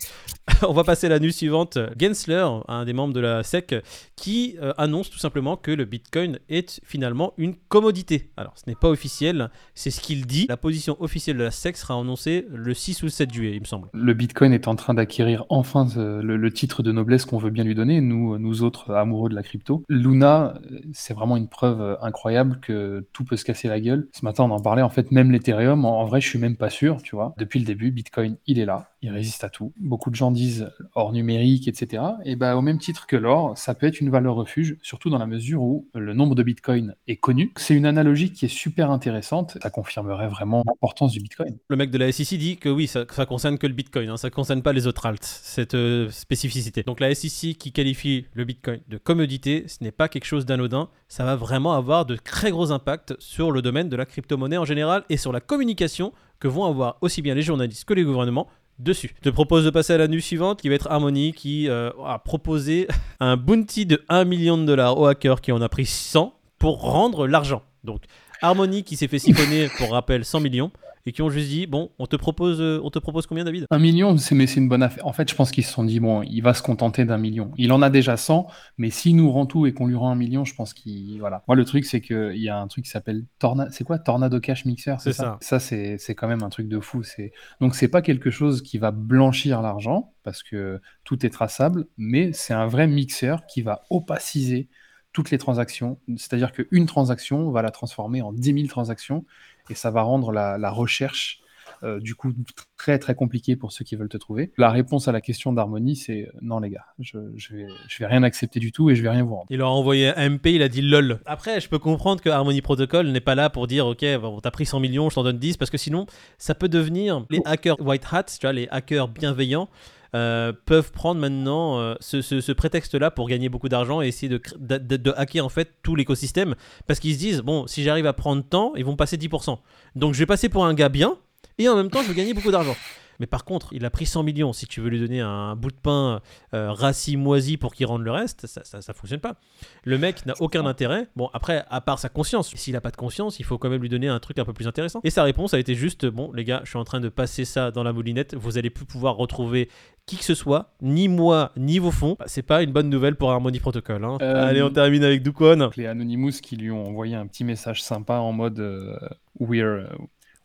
on 0.69 0.73
va 0.73 0.85
passer 0.85 1.07
à 1.07 1.11
la 1.11 1.19
news 1.19 1.31
suivante. 1.31 1.79
Gensler, 1.99 2.47
un 2.69 2.85
des 2.85 2.93
membres 2.93 3.15
de 3.15 3.21
la 3.21 3.43
SEC, 3.43 3.77
qui 4.17 4.57
euh, 4.61 4.73
annonce 4.77 5.11
tout 5.11 5.19
simplement 5.19 5.57
que 5.57 5.71
le 5.71 5.85
Bitcoin 5.85 6.39
est 6.49 6.81
finalement 6.85 7.33
une 7.37 7.55
commodité. 7.69 8.31
Alors 8.37 8.55
ce 8.57 8.65
n'est 8.67 8.77
pas 8.77 8.89
officiel, 8.89 9.51
c'est 9.75 9.91
ce 9.91 10.01
qu'il 10.01 10.27
dit. 10.27 10.47
La 10.49 10.57
position 10.57 10.97
officielle 11.01 11.37
de 11.37 11.45
la 11.45 11.51
SEC 11.51 11.77
sera 11.77 11.95
annoncée 11.95 12.47
le 12.53 12.75
6 12.75 13.03
ou 13.03 13.07
le 13.07 13.11
7 13.11 13.33
juillet, 13.33 13.55
il 13.55 13.61
me 13.61 13.67
semble. 13.67 13.89
Le 13.93 14.15
Bitcoin 14.15 14.53
est 14.53 14.69
en 14.69 14.77
train 14.77 14.95
d'acquérir 14.95 15.45
enfin 15.49 15.87
euh, 15.97 16.23
le, 16.23 16.37
le 16.37 16.53
titre 16.53 16.83
de 16.83 16.93
noblesse 16.93 17.25
qu'on 17.25 17.39
veut 17.39 17.51
bien 17.51 17.65
lui 17.65 17.75
donner, 17.75 18.01
nous, 18.01 18.39
nous 18.39 18.63
autres 18.63 18.93
amoureux 18.93 19.31
de 19.31 19.35
la 19.35 19.43
crypto. 19.43 19.85
Luna, 19.89 20.55
euh, 20.71 20.79
c'est 20.93 21.15
vraiment 21.15 21.37
une 21.37 21.49
preuve 21.49 21.81
euh, 21.81 21.97
incroyable 22.03 22.59
que 22.61 22.73
tout 23.13 23.25
peut 23.25 23.37
se 23.37 23.45
casser 23.45 23.69
la 23.69 23.81
gueule. 23.81 24.09
Ce 24.13 24.25
matin, 24.25 24.45
on 24.45 24.51
en 24.51 24.61
parlait, 24.61 24.83
en 24.83 24.91
fait, 24.91 25.11
même 25.11 25.31
l'Ethereum, 25.31 25.85
en, 25.85 26.01
en 26.01 26.05
vrai, 26.07 26.21
je 26.21 26.29
suis 26.29 26.39
même 26.39 26.57
pas 26.57 26.71
sûr, 26.71 27.03
tu 27.03 27.15
vois. 27.17 27.35
Depuis 27.39 27.59
le 27.61 27.67
début, 27.67 27.91
Bitcoin, 27.91 28.37
il 28.47 28.59
est 28.59 28.65
là, 28.65 28.90
il 29.03 29.11
résiste 29.11 29.45
à 29.45 29.49
tout. 29.49 29.73
Beaucoup 29.79 30.11
de 30.11 30.15
gens 30.15 30.31
disent 30.31 30.71
or 30.95 31.13
numérique, 31.13 31.69
etc. 31.69 32.03
Et 32.25 32.37
bah, 32.37 32.57
au 32.57 32.61
même 32.61 32.79
titre 32.79 33.07
que 33.07 33.17
l'or, 33.17 33.57
ça 33.57 33.75
peut 33.75 33.87
être 33.87 34.01
une 34.01 34.11
valeur 34.11 34.35
refuge, 34.35 34.77
surtout 34.83 35.11
dans 35.11 35.19
la 35.19 35.27
mesure 35.27 35.63
où 35.63 35.89
le 35.95 36.13
nombre 36.13 36.35
de 36.35 36.43
Bitcoin 36.43 36.95
est 37.09 37.17
connu. 37.17 37.53
C'est 37.57 37.75
une 37.75 37.87
analogie 37.87 38.33
qui 38.33 38.45
est 38.45 38.49
super 38.49 38.91
intéressante. 38.91 39.59
Ça 39.63 39.71
confirmerait 39.71 40.29
vraiment 40.29 40.63
l'importance 40.67 41.13
du 41.13 41.21
Bitcoin. 41.21 41.57
Le 41.69 41.77
mec 41.77 41.91
de 41.91 41.99
la 41.99 42.13
SEC 42.13 42.39
dit 42.39 42.57
que 42.59 42.69
oui, 42.69 42.87
ça, 42.87 43.05
concerne 43.27 43.59
que 43.59 43.67
le 43.67 43.73
Bitcoin, 43.73 44.11
hein, 44.11 44.17
ça 44.17 44.31
concerne 44.31 44.63
pas 44.63 44.73
les 44.73 44.87
autres 44.87 45.07
alts, 45.07 45.25
cette 45.25 45.75
euh, 45.75 46.11
spécificité. 46.11 46.83
Donc 46.83 47.01
la 47.01 47.15
SEC 47.15 47.57
qui 47.57 47.73
qualifie 47.73 48.27
le 48.35 48.45
Bitcoin 48.45 48.81
de 48.89 48.99
commodité, 48.99 49.65
ce 49.67 49.83
n'est 49.83 49.93
pas 49.93 50.09
quelque 50.09 50.25
chose 50.25 50.47
d'anodin, 50.47 50.89
ça 51.09 51.25
va 51.25 51.37
vraiment 51.37 51.73
avoir 51.73 52.05
de 52.05 52.17
très 52.17 52.51
gros 52.51 52.71
impacts 52.73 53.15
sur 53.19 53.51
le 53.51 53.63
domaine 53.63 53.89
de 53.89 53.97
la 53.97 54.07
crypto-monnaie 54.07 54.59
en 54.59 54.65
général 54.65 55.05
et 55.09 55.17
sur 55.17 55.33
la 55.33 55.41
communication 55.41 56.13
que 56.41 56.49
vont 56.49 56.65
avoir 56.65 56.97
aussi 57.03 57.23
bien 57.23 57.35
les 57.35 57.43
journalistes 57.43 57.85
que 57.85 57.95
les 57.95 58.03
gouvernements 58.03 58.49
dessus. 58.83 59.13
Je 59.17 59.31
te 59.31 59.35
propose 59.35 59.65
de 59.65 59.71
passer 59.71 59.93
à 59.93 59.99
la 59.99 60.09
news 60.09 60.21
suivante 60.21 60.61
qui 60.61 60.69
va 60.69 60.75
être 60.75 60.91
Harmony 60.91 61.33
qui 61.33 61.69
euh, 61.69 61.91
a 62.05 62.19
proposé 62.19 62.89
un 63.21 63.37
bounty 63.37 63.87
de 63.87 64.03
1 64.09 64.25
million 64.25 64.59
de 64.59 64.65
dollars 64.65 64.99
aux 64.99 65.07
hackers 65.07 65.41
qui 65.41 65.53
en 65.53 65.61
a 65.61 65.69
pris 65.69 65.87
100 65.87 66.35
pour 66.59 66.81
rendre 66.81 67.27
l'argent. 67.27 67.63
Donc 67.85 68.03
Harmony 68.43 68.85
qui 68.85 68.97
s'est 68.97 69.09
fait 69.09 69.19
siphonner 69.19 69.69
pour 69.79 69.93
rappel 69.93 70.25
100 70.25 70.41
millions 70.41 70.71
et 71.07 71.13
qui 71.13 71.23
ont 71.23 71.31
juste 71.31 71.49
dit 71.49 71.67
bon 71.67 71.91
on 71.99 72.07
te 72.07 72.17
propose 72.17 72.61
euh, 72.61 72.81
on 72.83 72.91
te 72.91 72.99
propose 72.99 73.27
combien 73.27 73.45
David? 73.45 73.67
Un 73.71 73.79
million, 73.79 74.17
c'est 74.19 74.35
mais 74.35 74.47
c'est 74.47 74.61
une 74.61 74.69
bonne 74.69 74.83
affaire. 74.83 75.07
En 75.07 75.13
fait, 75.13 75.29
je 75.31 75.35
pense 75.35 75.51
qu'ils 75.51 75.65
se 75.65 75.73
sont 75.73 75.85
dit 75.85 76.01
bon, 76.01 76.23
il 76.23 76.41
va 76.41 76.55
se 76.55 76.63
contenter 76.63 77.05
d'un 77.05 77.19
million. 77.19 77.53
Il 77.57 77.73
en 77.73 77.83
a 77.83 77.91
déjà 77.91 78.17
100, 78.17 78.47
mais 78.79 78.91
s'il 78.91 79.17
nous 79.17 79.31
rend 79.31 79.47
tout 79.47 79.67
et 79.67 79.73
qu'on 79.73 79.87
lui 79.87 79.97
rend 79.97 80.11
un 80.11 80.17
million, 80.17 80.45
je 80.45 80.55
pense 80.55 80.75
qu'il 80.75 81.19
voilà. 81.21 81.43
Moi, 81.49 81.57
le 81.57 81.65
truc, 81.65 81.85
c'est 81.85 82.01
que 82.01 82.33
il 82.35 82.43
y 82.43 82.49
a 82.49 82.59
un 82.59 82.67
truc 82.67 82.85
qui 82.85 82.91
s'appelle 82.91 83.25
Tornado. 83.39 83.71
C'est 83.73 83.85
quoi 83.85 83.99
Tornado 83.99 84.41
Cash 84.41 84.65
Mixer 84.65 84.97
C'est 84.99 85.13
ça? 85.13 85.39
Ça, 85.41 85.59
c'est 85.59 85.97
c'est 85.99 86.15
quand 86.15 86.29
même 86.29 86.43
un 86.43 86.51
truc 86.51 86.69
de 86.69 86.81
fou. 86.81 87.03
C'est 87.03 87.33
donc 87.61 87.75
c'est 87.75 87.89
pas 87.89 88.03
quelque 88.03 88.31
chose 88.31 88.63
qui 88.63 88.79
va 88.79 88.91
blanchir 88.91 89.63
l'argent 89.63 90.13
parce 90.23 90.43
que 90.43 90.81
tout 91.05 91.25
est 91.25 91.31
traçable, 91.31 91.87
mais 91.97 92.33
c'est 92.33 92.55
un 92.55 92.67
vrai 92.67 92.87
mixeur 92.87 93.47
qui 93.47 93.63
va 93.63 93.83
opaciser 93.91 94.69
toutes 95.13 95.31
les 95.31 95.39
transactions. 95.39 95.99
C'est-à-dire 96.17 96.53
qu'une 96.53 96.87
transaction 96.87 97.49
on 97.49 97.51
va 97.51 97.63
la 97.63 97.71
transformer 97.71 98.23
en 98.23 98.33
10 98.33 98.55
000 98.55 98.67
transactions 98.69 99.25
et 99.71 99.75
ça 99.75 99.91
va 99.91 100.03
rendre 100.03 100.33
la, 100.33 100.71
recherche 100.71 101.41
euh, 101.83 101.99
du 101.99 102.15
coup 102.15 102.33
très 102.77 102.99
très 102.99 103.15
compliquée 103.15 103.57
pour 103.57 103.73
ceux 103.73 103.85
qui 103.85 103.97
veulent 103.97 104.09
te 104.09 104.19
trouver. 104.19 104.53
La 104.59 104.71
réponse 104.71 105.09
à 105.09 105.13
la 105.13 105.21
question 105.21 105.53
d'harmonie, 105.53 105.97
c'est 105.97 106.27
euh, 106.27 106.39
non 106.43 106.61
les 106.61 106.71
gars, 106.71 106.85
je, 106.99 107.19
je 107.37 107.99
vais 107.99 108.07
rien 108.07 108.23
accepter 108.23 108.61
du 108.61 108.71
tout 108.71 108.91
et 108.91 108.95
je 108.95 109.03
vais 109.03 109.09
rien 109.09 109.25
vous 109.25 109.35
rendre. 109.35 109.47
Il 109.49 109.59
leur 109.59 109.69
a 109.69 109.73
envoyé 109.73 110.09
un 110.09 110.31
MP, 110.31 110.49
il 110.49 110.63
a 110.63 110.69
dit 110.69 110.83
lol. 110.83 111.21
Après, 111.25 111.61
je 111.61 111.69
peux 111.69 111.79
comprendre 111.79 112.21
que 112.21 112.29
Harmony 112.29 112.61
Protocol 112.61 113.09
n'est 113.09 113.21
pas 113.21 113.35
là 113.35 113.49
pour 113.49 113.67
dire 113.67 113.87
ok, 113.87 114.05
bon, 114.21 114.41
t'as 114.41 114.51
pris 114.51 114.67
100 114.67 114.81
millions, 114.81 115.09
je 115.09 115.15
t'en 115.15 115.25
donne 115.25 115.39
10, 115.39 115.57
parce 115.57 115.71
que 115.71 115.79
sinon, 115.79 116.07
ça 116.37 116.55
peut 116.55 116.69
devenir 116.69 117.25
les 117.31 117.41
hackers 117.45 117.81
white 117.81 118.07
hats, 118.13 118.25
tu 118.25 118.43
vois, 118.43 118.53
les 118.53 118.69
hackers 118.71 119.09
bienveillants. 119.09 119.69
Euh, 120.15 120.53
peuvent 120.67 120.91
prendre 120.93 121.21
maintenant 121.21 121.79
euh, 121.79 121.95
ce, 122.01 122.53
prétexte-là 122.53 123.11
pour 123.11 123.29
gagner 123.29 123.49
beaucoup 123.49 123.69
d'argent 123.69 124.03
et 124.03 124.09
essayer 124.09 124.29
de, 124.29 124.41
de, 124.59 125.15
hacker 125.17 125.45
en 125.45 125.49
fait 125.49 125.75
tout 125.83 125.95
l'écosystème. 125.95 126.55
Parce 126.87 127.01
qu'ils 127.01 127.15
se 127.15 127.19
disent 127.19 127.41
bon 127.41 127.67
si 127.67 127.83
j'arrive 127.83 128.07
à 128.07 128.13
prendre 128.13 128.43
tant 128.43 128.75
ils 128.75 128.85
vont 128.85 128.97
passer 128.97 129.17
10% 129.17 129.59
donc 129.95 130.15
je 130.15 130.19
vais 130.19 130.27
passer 130.27 130.49
pour 130.49 130.65
un 130.65 130.75
gars 130.75 130.89
bien 130.89 131.17
et 131.59 131.69
en 131.69 131.77
même 131.77 131.91
temps 131.91 132.03
je 132.03 132.09
vais 132.09 132.15
gagner 132.15 132.35
beaucoup 132.35 132.51
d'argent 132.51 132.77
mais 133.21 133.27
par 133.27 133.45
contre 133.45 133.69
il 133.73 133.85
a 133.85 133.91
pris 133.91 134.07
100 134.07 134.25
millions 134.25 134.53
si 134.53 134.67
tu 134.67 134.81
veux 134.81 134.89
lui 134.89 134.99
donner 134.99 135.21
un 135.21 135.55
bout 135.55 135.71
de 135.71 135.77
pain 135.81 136.21
euh, 136.55 136.73
rassis 136.73 137.17
moisi 137.17 137.57
pour 137.57 137.73
qu'il 137.75 137.87
rende 137.87 138.03
le 138.03 138.11
reste 138.11 138.47
ça, 138.47 138.63
ça, 138.65 138.81
ça 138.81 138.93
fonctionne 138.93 139.21
pas 139.21 139.37
le 139.85 139.99
mec 139.99 140.27
n'a 140.27 140.35
aucun 140.41 140.67
intérêt. 140.67 141.09
Bon, 141.17 141.31
après, 141.33 141.65
à 141.71 141.81
part 141.81 141.99
sa 141.99 142.09
conscience, 142.09 142.55
s'il 142.55 142.77
a 142.77 142.81
pas 142.81 142.91
de 142.91 142.97
conscience, 142.97 143.39
il 143.41 143.45
faut 143.45 143.59
quand 143.59 143.69
même 143.71 143.81
lui 143.83 143.89
donner 143.89 144.09
un 144.09 144.19
truc 144.19 144.39
un 144.39 144.45
peu 144.45 144.53
plus 144.53 144.67
intéressant. 144.67 145.01
Et 145.05 145.11
sa 145.11 145.23
réponse 145.23 145.55
a 145.55 145.59
été 145.59 145.75
juste 145.75 146.07
bon, 146.07 146.33
les 146.33 146.45
gars, 146.45 146.61
je 146.65 146.71
suis 146.71 146.79
en 146.79 146.85
train 146.85 147.01
de 147.01 147.09
passer 147.09 147.45
ça 147.45 147.71
dans 147.71 147.83
la 147.83 147.93
moulinette. 147.93 148.35
Vous 148.35 148.59
allez 148.59 148.71
plus 148.71 148.85
pouvoir 148.85 149.17
retrouver 149.17 149.69
qui 150.07 150.17
que 150.17 150.25
ce 150.25 150.35
soit, 150.35 150.75
ni 150.83 151.09
moi, 151.09 151.53
ni 151.57 151.79
vos 151.79 151.91
fonds. 151.91 152.17
Bah, 152.19 152.25
c'est 152.29 152.43
pas 152.43 152.63
une 152.63 152.73
bonne 152.73 152.89
nouvelle 152.89 153.17
pour 153.17 153.31
Harmony 153.31 153.61
Protocol. 153.61 154.05
hein. 154.05 154.19
Euh, 154.23 154.49
Allez, 154.49 154.63
on 154.63 154.71
termine 154.71 155.05
avec 155.05 155.23
Dukwon. 155.23 155.71
Les 155.77 155.87
Anonymous 155.87 156.41
qui 156.43 156.57
lui 156.57 156.71
ont 156.71 156.87
envoyé 156.87 157.15
un 157.15 157.27
petit 157.27 157.45
message 157.45 157.83
sympa 157.83 158.15
en 158.15 158.33
mode 158.33 158.59
euh, 158.61 158.97
we're, 159.39 159.89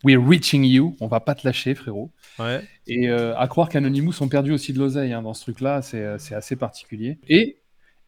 we're 0.06 0.24
reaching 0.24 0.64
you, 0.64 0.96
on 1.02 1.08
va 1.08 1.20
pas 1.20 1.36
te 1.36 1.46
lâcher 1.46 1.74
frérot. 1.74 2.12
Ouais. 2.38 2.62
Et 2.88 3.10
euh, 3.10 3.36
à 3.38 3.48
croire 3.48 3.70
qu'Anonymous 3.70 4.22
ont 4.22 4.28
perdu 4.28 4.52
aussi 4.52 4.72
de 4.72 4.80
l'oseille 4.80 5.14
hein, 5.14 5.24
dans 5.24 5.34
ce 5.34 5.42
truc-là, 5.42 5.82
c'est 5.82 6.02
euh, 6.02 6.18
c'est 6.20 6.36
assez 6.36 6.56
particulier. 6.56 7.18
Et 7.28 7.58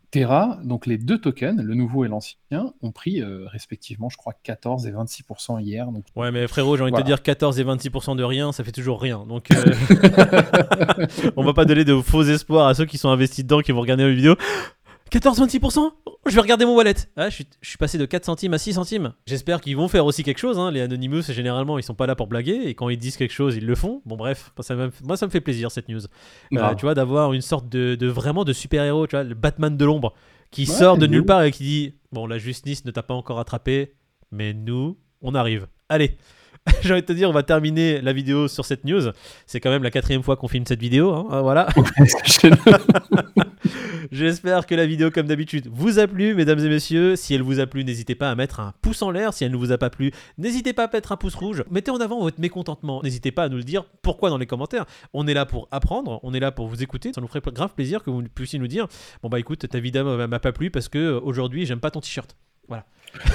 Terra, 0.10 0.60
donc 0.64 0.86
les 0.86 0.98
deux 0.98 1.18
tokens, 1.18 1.62
le 1.62 1.74
nouveau 1.74 2.06
et 2.06 2.08
l'ancien, 2.08 2.74
ont 2.82 2.92
pris 2.92 3.22
euh, 3.22 3.46
respectivement, 3.48 4.10
je 4.10 4.16
crois, 4.16 4.34
14 4.42 4.88
et 4.88 4.92
26% 4.92 5.62
hier. 5.62 5.92
Donc... 5.92 6.06
Ouais, 6.16 6.32
mais 6.32 6.48
frérot, 6.48 6.78
j'ai 6.78 6.84
envie 6.84 6.94
de 6.94 6.98
te 6.98 7.02
dire 7.04 7.22
14 7.22 7.60
et 7.60 7.66
26% 7.66 8.16
de 8.16 8.24
rien, 8.24 8.54
ça 8.54 8.64
fait 8.64 8.72
toujours 8.72 9.02
rien. 9.02 9.26
Donc, 9.28 9.52
euh, 9.52 9.66
on 11.36 11.44
va 11.44 11.54
pas 11.54 11.66
donner 11.66 11.84
de 11.84 12.00
faux 12.00 12.24
espoirs 12.24 12.68
à 12.68 12.74
ceux 12.74 12.86
qui 12.86 12.98
sont 12.98 13.10
investis 13.10 13.44
dedans, 13.44 13.60
qui 13.60 13.74
vont 13.74 13.82
regarder 13.82 14.04
la 14.04 14.14
vidéo. 14.14 14.36
14-26% 15.12 15.92
Je 16.26 16.36
vais 16.36 16.42
regarder 16.42 16.66
mon 16.66 16.76
wallet. 16.76 16.94
Ah, 17.16 17.30
je, 17.30 17.36
suis, 17.36 17.48
je 17.62 17.70
suis 17.70 17.78
passé 17.78 17.98
de 17.98 18.06
4 18.06 18.26
centimes 18.26 18.54
à 18.54 18.58
6 18.58 18.74
centimes. 18.74 19.14
J'espère 19.26 19.62
qu'ils 19.62 19.78
vont 19.78 19.88
faire 19.88 20.06
aussi 20.06 20.24
quelque 20.24 20.38
chose. 20.40 20.58
hein. 20.60 20.72
Les 20.72 20.82
Anonymous, 20.82 21.22
généralement, 21.32 21.78
ils 21.80 21.84
sont 21.84 21.94
pas 21.96 22.08
là 22.08 22.16
pour 22.16 22.28
blaguer. 22.28 22.62
Et 22.66 22.76
quand 22.76 22.90
ils 22.90 22.98
disent 22.98 23.18
quelque 23.18 23.34
chose, 23.34 23.56
ils 23.56 23.66
le 23.66 23.76
font. 23.76 24.02
Bon, 24.06 24.16
bref, 24.18 24.52
ça 24.60 24.76
moi, 25.04 25.18
ça 25.18 25.26
me 25.26 25.32
fait 25.32 25.42
plaisir 25.42 25.72
cette 25.72 25.88
news. 25.90 26.02
Euh, 26.54 26.76
tu 26.76 26.82
vois, 26.86 26.94
d'avoir 26.94 27.34
une 27.34 27.42
sorte 27.42 27.70
de, 27.70 27.96
de- 27.96 28.08
vraiment 28.08 28.44
de 28.44 28.54
super-héros, 28.54 29.08
tu 29.08 29.16
vois, 29.16 29.24
le 29.24 29.36
Batman 29.36 29.76
de 29.78 29.86
l'ombre, 29.86 30.14
qui 30.52 30.62
Ouais, 30.64 30.68
sort 30.76 30.98
de 30.98 31.08
nulle 31.08 31.26
part 31.26 31.44
et 31.44 31.52
qui 31.52 31.64
dit 31.64 31.94
Bon, 32.12 32.26
la 32.28 32.38
justice 32.38 32.86
ne 32.86 32.92
t'a 32.92 33.04
pas 33.04 33.14
encore 33.14 33.40
attrapé, 33.40 33.94
mais 34.32 34.54
nous, 34.54 34.98
on 35.22 35.36
arrive. 35.36 35.68
Allez 35.90 36.18
j'ai 36.82 36.92
envie 36.92 37.02
de 37.02 37.06
te 37.08 37.14
dire, 37.14 37.30
on 37.30 37.34
va 37.34 37.44
terminer 37.44 38.02
la 38.02 38.12
vidéo 38.12 38.50
sur 38.50 38.66
cette 38.66 38.84
news. 38.84 39.12
C'est 39.46 39.62
quand 39.62 39.70
même 39.70 39.84
la 39.84 39.90
quatrième 39.92 40.22
fois 40.22 40.36
qu'on 40.36 40.50
filme 40.50 40.66
cette 40.66 40.82
vidéo. 40.82 41.14
hein. 41.14 41.26
Ah, 41.32 41.42
Voilà. 41.42 41.68
J'espère 44.12 44.66
que 44.66 44.76
la 44.76 44.86
vidéo, 44.86 45.12
comme 45.12 45.28
d'habitude, 45.28 45.68
vous 45.72 46.00
a 46.00 46.08
plu, 46.08 46.34
mesdames 46.34 46.60
et 46.60 46.70
messieurs. 46.70 47.16
Si 47.16 47.34
elle 47.34 47.42
vous 47.42 47.60
a 47.60 47.68
plu, 47.68 47.84
n'hésitez 47.84 48.16
pas 48.16 48.32
à 48.32 48.36
mettre 48.36 48.60
un 48.60 48.74
pouce 48.82 49.02
en 49.02 49.12
l'air. 49.12 49.34
Si 49.34 49.44
elle 49.44 49.52
ne 49.52 49.58
vous 49.58 49.72
a 49.72 49.78
pas 49.78 49.90
plu, 49.90 50.12
n'hésitez 50.38 50.74
pas 50.74 50.86
à 50.86 50.90
mettre 50.92 51.12
un 51.12 51.18
pouce 51.18 51.36
rouge. 51.36 51.64
Mettez 51.70 51.92
en 51.92 51.98
avant 51.98 52.22
votre 52.22 52.40
mécontentement. 52.40 53.02
N'hésitez 53.04 53.32
pas 53.32 53.44
à 53.44 53.50
nous 53.50 53.58
le 53.58 53.64
dire 53.64 53.86
pourquoi 54.02 54.30
dans 54.30 54.38
les 54.38 54.46
commentaires? 54.46 54.86
On 55.14 55.28
est 55.28 55.34
là 55.34 55.46
pour 55.46 55.68
apprendre, 55.72 56.20
on 56.24 56.34
est 56.34 56.40
là 56.40 56.52
pour 56.52 56.68
vous 56.68 56.84
écouter. 56.84 57.12
Ça 57.14 57.22
nous 57.22 57.28
ferait 57.28 57.42
grave 57.54 57.74
plaisir 57.74 58.04
que 58.04 58.10
vous 58.10 58.24
puissiez 58.24 58.60
nous 58.60 58.68
dire 58.68 58.88
Bon, 59.22 59.30
bah 59.30 59.40
écoute, 59.40 59.68
ta 59.68 59.80
vidéo 59.80 60.28
m'a 60.28 60.40
pas 60.40 60.52
plu 60.52 60.72
parce 60.72 60.90
que 60.90 60.98
euh, 60.98 61.20
aujourd'hui, 61.22 61.66
j'aime 61.66 61.80
pas 61.80 61.92
ton 61.92 62.02
t-shirt. 62.02 62.36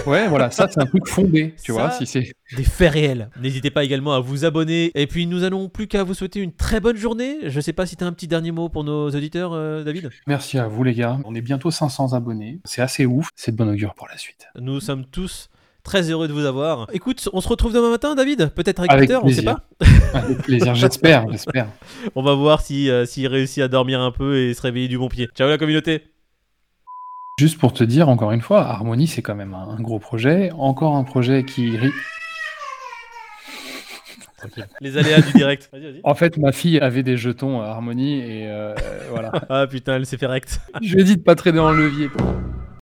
Ouais, 0.07 0.29
voilà, 0.29 0.51
ça 0.51 0.69
c'est 0.71 0.81
un 0.81 0.87
truc 0.87 1.09
fondé, 1.09 1.55
tu 1.63 1.73
Ça- 1.73 1.79
vois. 1.79 1.91
Si 1.91 2.07
c'est 2.07 2.33
Des 2.57 2.63
faits 2.65 2.93
réels. 2.93 3.31
N'hésitez 3.41 3.71
pas 3.71 3.83
également 3.85 4.13
à 4.15 4.21
vous 4.21 4.45
abonner. 4.45 4.91
Et 4.95 5.07
puis, 5.07 5.27
nous 5.27 5.43
allons 5.43 5.69
plus 5.69 5.87
qu'à 5.87 6.05
vous 6.05 6.15
souhaiter 6.15 6.41
une 6.41 6.53
très 6.53 6.81
bonne 6.81 6.97
journée. 6.97 7.39
Je 7.47 7.61
sais 7.61 7.73
pas 7.73 7.87
si 7.87 7.97
tu 7.97 8.05
as 8.05 8.07
un 8.07 8.13
petit 8.13 8.29
dernier 8.29 8.53
mot 8.53 8.69
pour 8.69 8.85
nos 8.85 9.09
auditeurs, 9.11 9.53
euh, 9.55 9.83
David. 9.85 10.11
Merci 10.27 10.59
à 10.59 10.69
vous 10.69 10.85
les 10.85 10.95
gars. 10.95 11.19
On 11.25 11.35
est 11.35 11.41
bientôt 11.41 11.71
500 11.71 12.13
abonnés. 12.13 12.61
C'est 12.65 12.83
assez 12.83 13.07
ouf. 13.07 13.29
C'est 13.35 13.53
de 13.53 13.57
bon 13.57 13.69
augure 13.71 13.95
pour 13.95 14.07
la 14.09 14.19
suite. 14.19 14.47
Nous 14.61 14.81
sommes 14.81 15.05
tous 15.07 15.49
très 15.83 16.11
heureux 16.11 16.29
de 16.29 16.33
vous 16.33 16.45
avoir. 16.45 16.87
Écoute, 16.93 17.29
on 17.33 17.41
se 17.41 17.49
retrouve 17.49 17.73
demain 17.73 17.91
matin, 17.91 18.15
David? 18.15 18.51
Peut-être 18.55 18.81
avec, 18.81 18.93
Avec 18.93 19.09
Peter, 19.09 19.19
on 19.23 19.29
sait 19.29 19.43
plaisir. 19.43 19.57
pas? 19.57 19.87
Avec 20.19 20.39
plaisir, 20.43 20.75
j'espère, 20.77 21.29
j'espère. 21.31 21.67
On 22.15 22.23
va 22.23 22.35
voir 22.35 22.61
si, 22.61 22.89
euh, 22.91 23.07
s'il 23.07 23.27
réussit 23.27 23.63
à 23.63 23.69
dormir 23.69 24.01
un 24.01 24.13
peu 24.13 24.37
et 24.39 24.53
se 24.55 24.61
réveiller 24.61 24.87
du 24.87 24.99
bon 24.99 25.09
pied. 25.09 25.29
Ciao 25.35 25.49
la 25.49 25.57
communauté 25.59 26.05
Juste 27.39 27.59
pour 27.59 27.73
te 27.73 27.83
dire, 27.83 28.09
encore 28.11 28.33
une 28.33 28.43
fois, 28.43 28.61
Harmony, 28.67 29.07
c'est 29.07 29.23
quand 29.23 29.35
même 29.35 29.55
un 29.55 29.81
gros 29.81 29.99
projet. 29.99 30.51
Encore 30.53 30.97
un 30.97 31.03
projet 31.05 31.45
qui... 31.45 31.77
ri- 31.77 31.91
Les 34.81 34.99
aléas 34.99 35.21
du 35.23 35.33
direct. 35.33 35.71
Vas-y, 35.73 35.83
vas-y. 35.85 36.01
En 36.05 36.15
fait, 36.15 36.37
ma 36.37 36.53
fille 36.53 36.79
avait 36.81 37.03
des 37.03 37.17
jetons 37.17 37.63
à 37.63 37.67
Harmony 37.69 38.19
et 38.21 38.49
euh, 38.51 38.75
voilà. 39.11 39.33
Ah 39.49 39.67
putain, 39.67 39.97
elle 39.97 40.05
s'est 40.05 40.19
fait 40.19 40.27
rect. 40.27 40.61
Je 40.83 40.95
lui 40.95 41.01
ai 41.01 41.05
dit 41.05 41.17
de 41.17 41.23
pas 41.23 41.35
traîner 41.35 41.61
en 41.61 41.71
levier. 41.73 42.11